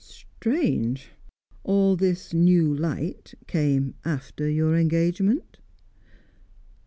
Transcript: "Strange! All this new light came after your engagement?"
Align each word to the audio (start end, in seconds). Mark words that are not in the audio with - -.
"Strange! 0.03 1.11
All 1.63 1.95
this 1.95 2.33
new 2.33 2.73
light 2.73 3.35
came 3.45 3.93
after 4.03 4.49
your 4.49 4.75
engagement?" 4.75 5.59